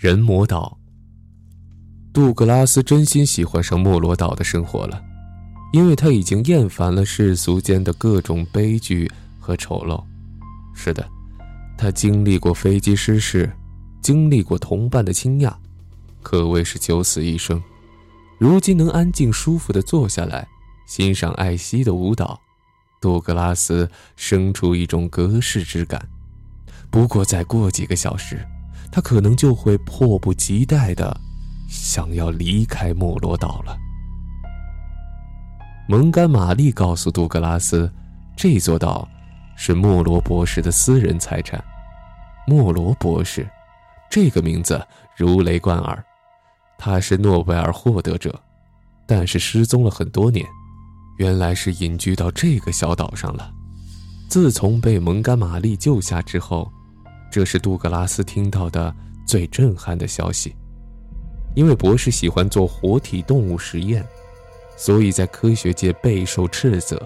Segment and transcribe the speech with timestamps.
[0.00, 0.78] 人魔岛。
[2.10, 4.98] 杜格拉斯真心喜欢上莫罗岛的生活了，
[5.74, 10.02] 因为他已经厌烦了世俗间的各种悲剧和丑陋。
[10.74, 11.06] 是的，
[11.76, 13.52] 他经历过飞机失事，
[14.00, 15.54] 经历过同伴的倾轧，
[16.22, 17.62] 可谓是九死一生。
[18.38, 20.48] 如今能安静舒服地坐下来，
[20.86, 22.40] 欣赏艾希的舞蹈，
[23.02, 23.86] 杜格拉斯
[24.16, 26.08] 生出一种隔世之感。
[26.90, 28.42] 不过再过几个小时。
[28.92, 31.16] 他可能就会迫不及待的
[31.68, 33.76] 想要离开莫罗岛了。
[35.88, 37.90] 蒙干玛丽告诉杜格拉斯，
[38.36, 39.08] 这座岛
[39.56, 41.62] 是莫罗博士的私人财产。
[42.46, 43.48] 莫罗博士，
[44.10, 44.84] 这个名字
[45.16, 46.04] 如雷贯耳。
[46.76, 48.40] 他是诺贝尔获得者，
[49.06, 50.44] 但是失踪了很多年，
[51.18, 53.52] 原来是隐居到这个小岛上了。
[54.28, 56.72] 自从被蒙干玛丽救下之后。
[57.30, 58.94] 这是杜格拉斯听到的
[59.24, 60.54] 最震撼的消息，
[61.54, 64.04] 因为博士喜欢做活体动物实验，
[64.76, 67.00] 所以在科学界备受斥责。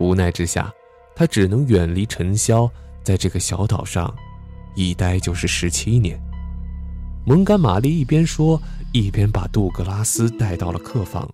[0.00, 0.72] 无奈之下，
[1.14, 2.68] 他只能远离尘嚣，
[3.04, 4.12] 在这个小岛上
[4.74, 6.18] 一待就是十七年。
[7.26, 8.60] 蒙干玛丽一边说，
[8.92, 11.30] 一边把杜格拉斯带到了客房，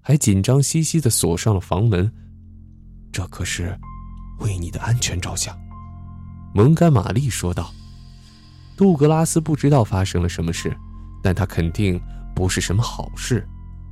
[0.00, 2.10] 还紧张兮兮地锁上了房门。
[3.12, 3.78] 这可是
[4.40, 5.56] 为你的安全着想。
[6.54, 7.74] 蒙干玛丽说道
[8.78, 10.74] ：“杜格拉斯不知道发生了什么事，
[11.20, 12.00] 但他肯定
[12.32, 13.44] 不是什么好事。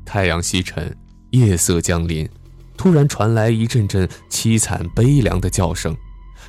[0.05, 0.97] 太阳西沉，
[1.31, 2.29] 夜色降临，
[2.77, 5.97] 突然传来一阵阵凄惨悲凉的叫声，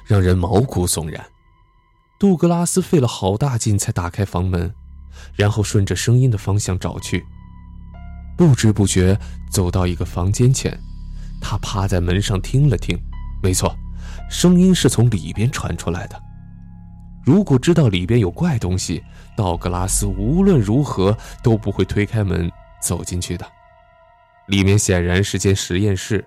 [0.06, 1.26] 让人毛骨悚然。
[2.20, 4.72] 杜格拉斯费了好大劲才打开房门，
[5.36, 7.26] 然后顺着声音的方向找去。
[8.38, 9.20] 不知不觉
[9.52, 10.80] 走到一个房间前，
[11.42, 12.96] 他趴在门上听了听，
[13.42, 13.76] 没错。”
[14.30, 16.22] 声音是从里边传出来的。
[17.26, 19.02] 如果知道里边有怪东西，
[19.36, 23.46] 道格拉斯无论如何都不会推开门走进去的。
[24.48, 26.26] 里面显然是间实验室，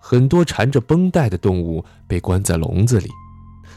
[0.00, 3.08] 很多缠着绷带的动物被关在笼子里，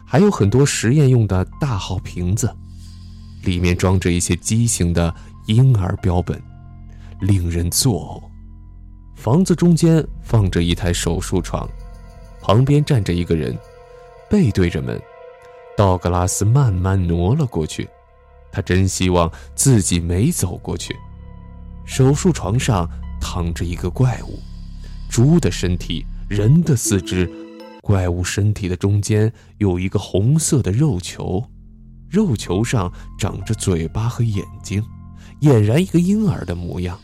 [0.03, 2.51] 还有很多实验用的大号瓶子，
[3.43, 5.13] 里面装着一些畸形的
[5.45, 6.41] 婴儿标本，
[7.19, 8.23] 令人作呕。
[9.15, 11.69] 房子中间放着一台手术床。
[12.41, 13.57] 旁边站着一个人，
[14.29, 14.99] 背对着门。
[15.77, 17.87] 道格拉斯慢慢挪了过去，
[18.51, 20.95] 他真希望自己没走过去。
[21.85, 22.87] 手术床上
[23.19, 24.39] 躺着一个怪物，
[25.09, 27.29] 猪的身体，人的四肢。
[27.81, 31.43] 怪物身体的中间有一个红色的肉球，
[32.09, 34.83] 肉球上长着嘴巴和眼睛，
[35.41, 36.99] 俨然一个婴儿的模样。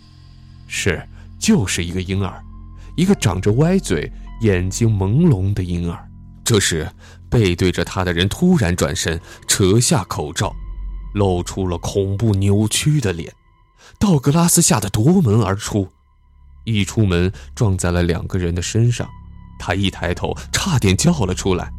[0.68, 1.02] 是，
[1.40, 2.44] 就是一个婴儿，
[2.96, 4.12] 一个长着歪嘴。
[4.42, 6.08] 眼睛朦胧的婴儿，
[6.44, 6.90] 这时
[7.30, 10.53] 背对着他的人突然转身，扯下口罩，
[11.14, 13.34] 露出了恐怖扭曲的脸。
[14.00, 15.90] 道格拉斯吓得夺门而出，
[16.66, 19.08] 一出门撞在了两个人的身上。
[19.59, 21.72] 他一抬头，差点叫了出来。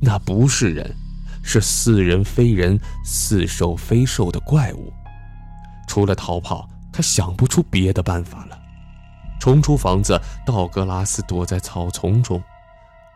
[0.00, 0.96] 那不是人，
[1.42, 4.90] 是似人非人、似兽非兽的怪物。
[5.86, 8.47] 除了逃跑，他想不出别的办法了。
[9.38, 12.42] 冲出房子，道格拉斯躲在草丛中，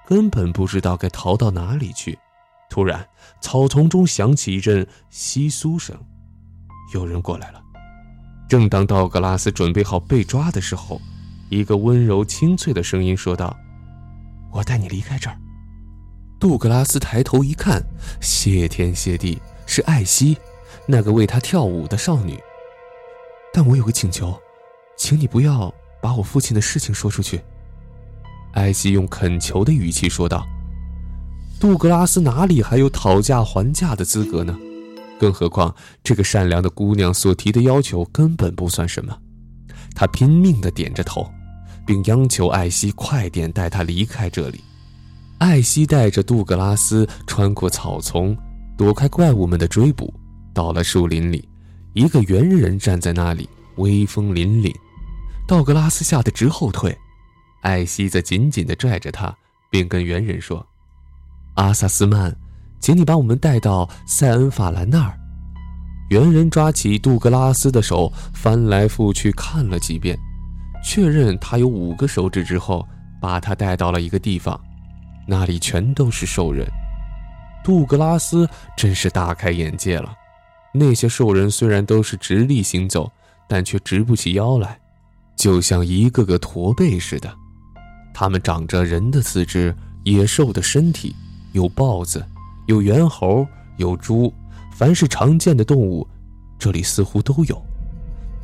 [0.07, 2.19] 根本不知道该逃到哪里去。
[2.71, 3.07] 突然，
[3.41, 5.95] 草丛中响起一阵窸窣声，
[6.95, 7.61] 有人过来了。
[8.49, 11.01] 正当道格拉斯准备好被抓的时候，
[11.51, 13.55] 一个温柔清脆的声音说道
[14.53, 15.37] ：“我带你离开这儿。”
[16.41, 17.83] 杜格拉斯抬头一看，
[18.21, 20.37] 谢天谢地，是艾希，
[20.87, 22.39] 那个为他跳舞的少女。
[23.53, 24.41] 但我有个请求，
[24.97, 25.73] 请你不要。
[26.03, 27.41] 把我父亲的事情说出去。”
[28.53, 30.47] 艾希用恳求的语气说道。
[31.59, 34.59] 杜格拉斯哪里还有讨价还价的资格呢？
[35.19, 39.17] 更何况这个善良的姑娘所提的要求根本不算什么。
[39.95, 41.31] 他拼命地点着头，
[41.87, 44.61] 并央求艾希快点带他离开这里。
[45.39, 48.37] 艾希带着杜格拉斯穿过草丛，
[48.77, 50.13] 躲开怪物们的追捕，
[50.53, 51.49] 到了树林里。
[51.95, 54.75] 一个猿人站在那里，威风凛凛。
[55.47, 56.97] 道格拉斯吓得直后退，
[57.63, 59.35] 艾希则紧紧地拽着他，
[59.71, 60.67] 并跟猿人说
[61.55, 62.35] ：“阿萨斯曼，
[62.81, 65.19] 请你把我们带到塞恩法兰那儿。”
[66.11, 70.19] 猿人抓起杜格拉斯的手，翻来覆去看了几遍，
[70.85, 72.87] 确认他有五个手指之后，
[73.21, 74.59] 把他带到了一个地方，
[75.27, 76.67] 那里全都是兽人。
[77.65, 80.15] 杜格拉斯真是大开眼界了，
[80.75, 83.11] 那些兽人虽然都是直立行走，
[83.49, 84.79] 但却直不起腰来。
[85.43, 87.29] 就像一个个驼背似的，
[88.15, 89.75] 它们长着人的四肢、
[90.05, 91.17] 野兽的身体，
[91.51, 92.25] 有豹子，
[92.69, 93.45] 有猿猴，
[93.77, 94.33] 有猪，
[94.73, 96.07] 凡是常见的动物
[96.61, 97.61] 这里似乎都有。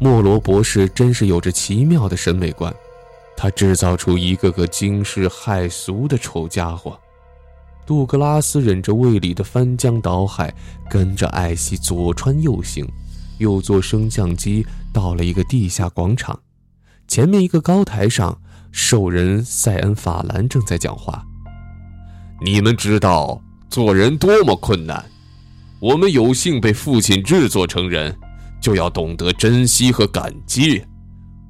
[0.00, 2.74] 莫罗博士真是有着奇妙的审美观，
[3.36, 6.98] 他制造出一个个惊世骇俗的丑家伙。
[7.86, 10.52] 杜格拉斯忍着胃里的翻江倒海，
[10.90, 12.84] 跟着艾希左穿右行，
[13.38, 16.36] 又坐升降机到了一个地下广场。
[17.08, 18.38] 前面一个高台上，
[18.70, 21.24] 兽人塞恩法兰正在讲话。
[22.40, 25.04] 你们知道做人多么困难，
[25.80, 28.16] 我们有幸被父亲制作成人，
[28.60, 30.84] 就要懂得珍惜和感激。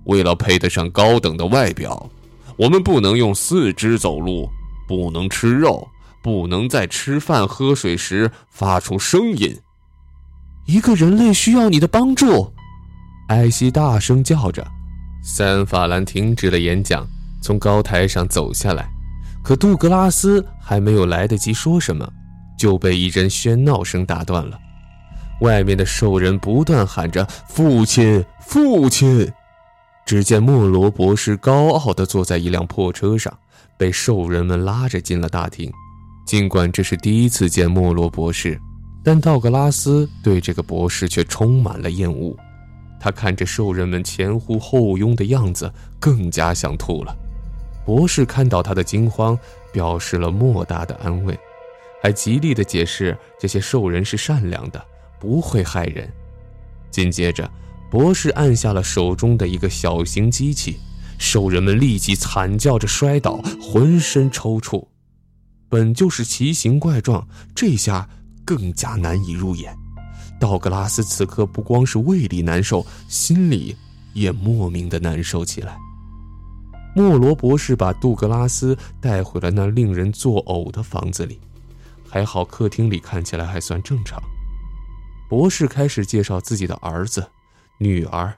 [0.05, 2.09] 为了配得上高等的外表，
[2.57, 4.49] 我们不能用四肢走路，
[4.87, 5.87] 不能吃肉。
[6.21, 9.57] 不能在吃饭喝水时发出声音。
[10.67, 12.53] 一个人类需要你的帮助，
[13.29, 14.67] 艾希大声叫着。
[15.31, 17.07] 三法兰停止了演讲，
[17.43, 18.89] 从高台上走下来。
[19.45, 22.11] 可杜格拉斯还没有来得及说什么，
[22.59, 24.59] 就被一阵喧闹声打断了。
[25.43, 29.31] 外面的兽人不断喊着“父亲，父亲”。
[30.07, 33.33] 只见莫罗博士高傲地坐在一辆破车上，
[33.77, 35.71] 被兽人们拉着进了大厅。
[36.27, 38.59] 尽管这是第一次见莫罗博士，
[39.05, 42.35] 但道格拉斯对这个博士却充满了厌恶。
[43.00, 47.17] 他看着兽人们前呼后拥的样子，更加想吐了。
[47.87, 49.39] 博士看到他的惊慌，
[49.73, 51.39] 表示了莫大的安慰，
[52.03, 54.85] 还极力地解释这些兽人是善良的，
[55.19, 56.11] 不会害人。
[56.91, 57.50] 紧接着，
[57.91, 60.79] 博士按下了手中的一个小型机器，
[61.19, 64.87] 兽人们立即惨叫着摔倒，浑身抽搐。
[65.71, 68.09] 本就是奇形怪状，这下
[68.45, 69.75] 更加难以入眼。
[70.40, 73.76] 道格拉斯此刻不光是胃里难受，心里
[74.12, 75.76] 也莫名的难受起来。
[76.94, 81.38] 莫罗博士把杜格拉斯带回了那令人作呕的房子里，
[82.08, 84.20] 还好客厅里看起来还算正常。
[85.29, 87.29] 博士开始介绍自己的儿子、
[87.79, 88.35] 女儿，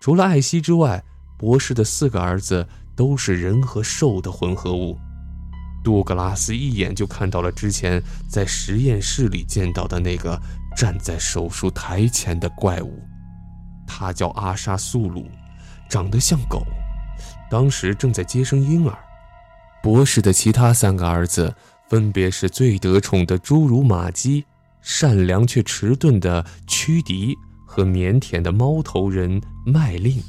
[0.00, 1.02] 除了艾希之外，
[1.36, 4.96] 博士的四个儿子都是人和兽的混合物。
[5.82, 10.40] 杜格拉斯一眼就看到了之前在实验室里见到的那个
[10.82, 13.00] 站在手术台前的怪物，
[13.86, 15.28] 他叫阿沙苏鲁，
[15.88, 16.64] 长得像狗，
[17.48, 18.98] 当时正在接生婴儿。
[19.80, 21.54] 博士的其他三个儿子
[21.88, 24.44] 分别是最得宠的侏儒玛姬、
[24.80, 27.32] 善良却迟钝的屈迪
[27.64, 30.20] 和腼腆的猫头人麦令。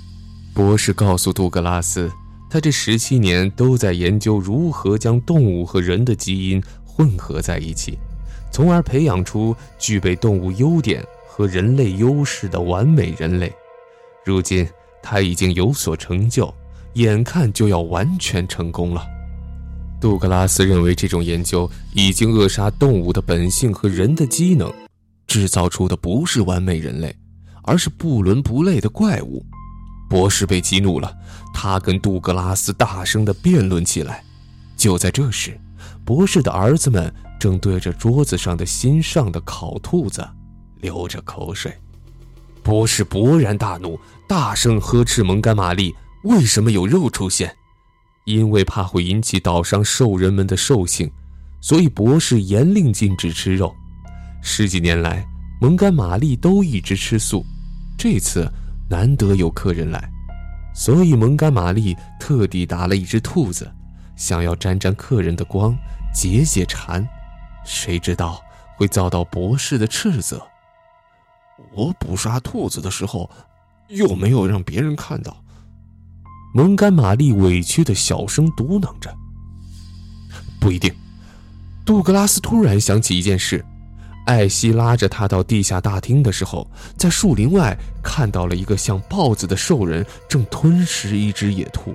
[0.53, 2.11] 博士告诉杜格拉斯。
[2.47, 7.97] 他这十七年都在研究如何将动物和人的基因混合在一起，
[8.53, 13.51] 从而培养出具备动物优点和人类优势的完美人类。
[14.23, 14.65] 如今
[15.01, 16.53] 他已经有所成就，
[16.94, 19.03] 眼看就要完全成功了。
[20.00, 24.71] 杜格拉斯认为，这种研究已经扼杀动物的本性和人的机能，
[25.25, 27.15] 制造出的不是完美人类，
[27.63, 29.44] 而是不伦不类的怪物。
[30.09, 31.11] 博士被激怒了，
[31.55, 34.23] 他跟杜格拉斯大声地辩论起来。
[34.77, 35.59] 就在这时，
[36.05, 37.11] 博士的儿子们
[37.44, 40.25] 正对着桌子上的新上的烤兔子
[40.78, 41.78] 流着口水。
[42.63, 44.00] 博士勃然大怒，
[44.30, 45.94] 大声呵斥蒙干玛丽
[46.24, 47.54] ：“为什么有肉出现？
[48.24, 51.12] 因为怕会引起岛上兽人们的兽性，
[51.60, 53.75] 所以博士严令禁止吃肉。
[54.42, 55.28] 十几年来，
[55.60, 57.46] 蒙干玛丽都一直吃素，
[57.98, 58.50] 这次。”
[58.89, 60.10] 难得有客人来，
[60.74, 63.70] 所以蒙干玛丽特地打了一只兔子，
[64.15, 65.75] 想要沾沾客人的光，
[66.13, 67.06] 解解馋。
[67.65, 68.41] 谁知道
[68.75, 70.41] 会遭到博士的斥责。
[71.74, 73.29] 我捕杀兔子的时候，
[73.88, 75.38] 又没有让别人看到。
[76.53, 79.15] 蒙干玛丽委屈的小声嘟囔着。
[80.60, 80.93] 不一定。
[81.86, 83.63] 杜格拉斯突然想起一件事。
[84.25, 86.65] 艾希拉着他到地下大厅的时候，
[86.98, 91.93] 在树林外看到了一个像豹子的兽人正吞食一只野兔。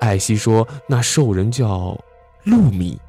[0.00, 1.98] 艾希说：“那兽人叫
[2.44, 3.00] 露米。”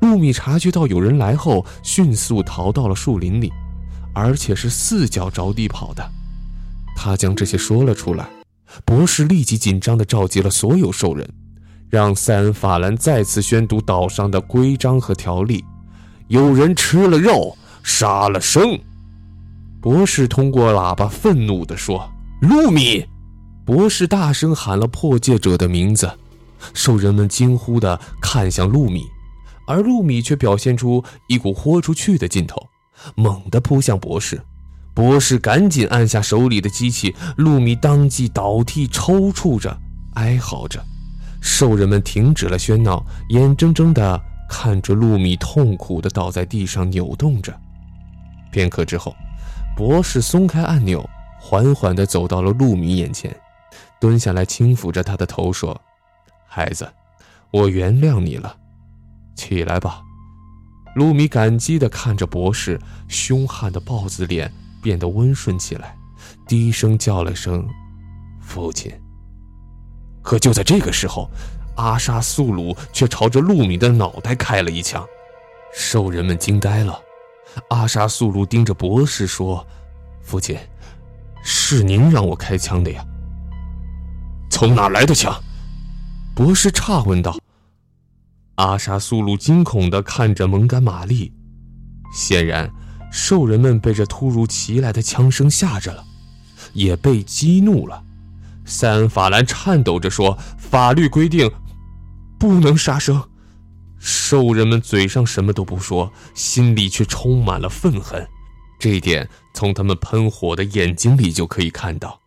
[0.00, 3.52] 露米察觉到有人来后，迅速逃到了树林里，
[4.14, 6.10] 而且是四脚着地跑的。
[6.96, 8.28] 他将这些说了出来，
[8.84, 11.28] 博士立即紧张地召集了所有兽人，
[11.88, 15.64] 让塞恩法兰再次宣读岛上的规章和条例：
[16.28, 17.56] 有人吃了肉。
[17.84, 18.78] 杀了生！
[19.80, 22.06] 博士通过喇叭愤怒地说
[22.42, 23.02] ：“露米！”
[23.64, 26.10] 博士大声喊了破戒者的名字，
[26.74, 29.04] 兽人们惊呼地看向露米，
[29.68, 32.66] 而露米却表现出一股豁出去的劲头，
[33.14, 34.40] 猛地扑向博士。
[34.94, 39.78] 博士赶紧按下手里的机器，露米当即倒地，抽搐着，
[40.14, 40.82] 哀嚎着。
[41.40, 47.54] 兽人们停止了喧闹，眼睁睁地看着露米痛苦地倒在地上扭动着。
[48.50, 49.14] 片刻之后，
[49.76, 51.08] 博士松开按钮，
[51.38, 53.36] 缓缓地走到了陆米眼前，
[54.00, 55.80] 蹲下来轻抚着他的头，说
[56.48, 56.88] ：“孩子，
[57.52, 58.56] 我原谅你了，
[59.38, 60.02] 起来吧。”
[60.96, 64.52] 陆米感激地看着博士，凶悍的豹子脸
[64.82, 65.96] 变得温顺起来，
[66.48, 67.64] 低声叫了声
[68.42, 68.92] ：“父亲。”
[70.20, 71.30] 可就在这个时候，
[71.76, 75.06] 阿沙素鲁却朝着陆米的脑袋开了一枪，
[75.72, 77.00] 兽人们惊呆了。
[77.70, 79.64] 阿沙素鲁盯着博士说
[80.20, 80.58] ：“父亲，
[81.44, 83.04] 是您让我开枪的呀？
[84.50, 85.32] 从哪来的枪？”
[86.34, 87.38] 博士诧问道。
[88.58, 91.32] 阿沙苏鲁惊恐地看着蒙干玛丽，
[92.12, 92.68] 显然，
[93.12, 96.04] 兽人们被这突如其来的枪声吓着了，
[96.72, 98.02] 也被激怒了。
[98.64, 101.48] 塞恩法兰颤抖着说：“法律规定，
[102.36, 103.22] 不能杀生。”
[104.00, 108.26] 兽人们嘴上什么都不说，心里却充满了愤恨。
[108.80, 112.20] 这一点从他们喷火的眼睛里就可以看到，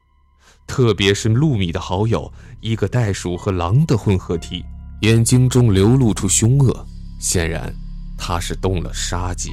[0.65, 4.63] 特别是露米的好友，一个袋鼠和狼的混合体，
[5.01, 6.85] 眼睛中流露出凶恶，
[7.19, 7.73] 显然
[8.15, 9.49] 他是动了杀机。